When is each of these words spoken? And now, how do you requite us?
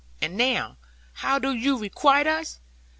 And 0.19 0.35
now, 0.35 0.79
how 1.13 1.37
do 1.37 1.53
you 1.53 1.77
requite 1.77 2.25
us? 2.25 2.59